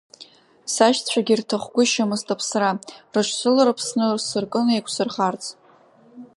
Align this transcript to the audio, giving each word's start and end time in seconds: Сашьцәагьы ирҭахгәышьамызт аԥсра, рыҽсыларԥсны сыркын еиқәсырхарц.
Сашьцәагьы 0.73 1.33
ирҭахгәышьамызт 1.33 2.27
аԥсра, 2.33 2.71
рыҽсыларԥсны 3.13 4.05
сыркын 4.27 4.67
еиқәсырхарц. 4.71 5.43